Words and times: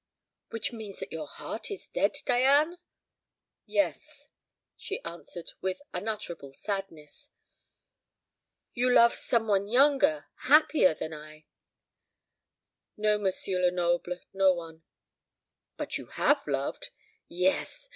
"Which 0.49 0.73
means 0.73 0.97
that 0.97 1.11
your 1.11 1.27
heart 1.27 1.69
is 1.69 1.85
dead, 1.87 2.17
Diane?" 2.25 2.79
"Yes," 3.67 4.29
she 4.75 4.99
answered, 5.03 5.51
with 5.61 5.79
unutterable 5.93 6.53
sadness. 6.55 7.29
"You 8.73 8.91
love 8.91 9.13
some 9.13 9.45
one 9.47 9.67
younger, 9.67 10.25
happier 10.37 10.95
than 10.95 11.13
I?" 11.13 11.45
"No, 12.97 13.23
M. 13.23 13.27
Lenoble, 13.47 14.21
no 14.33 14.53
one." 14.55 14.81
"But 15.77 15.99
you 15.99 16.07
have 16.07 16.47
loved? 16.47 16.89
Yes! 17.27 17.87